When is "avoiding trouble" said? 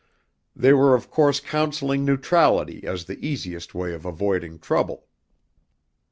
4.03-5.05